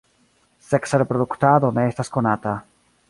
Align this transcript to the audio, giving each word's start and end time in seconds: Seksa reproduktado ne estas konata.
Seksa 0.69 0.99
reproduktado 1.03 1.71
ne 1.77 1.85
estas 1.93 2.11
konata. 2.17 2.57